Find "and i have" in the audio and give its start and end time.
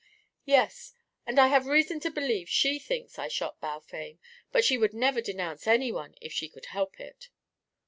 1.27-1.67